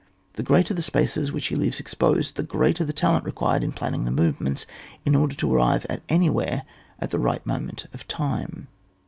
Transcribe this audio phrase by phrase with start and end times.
[0.33, 4.03] The greater the spaces which he leaves exposed, the greater the talent required in planning
[4.05, 4.65] the movements,
[5.05, 6.63] in order to arrive any where
[6.97, 8.67] at the right moment of time.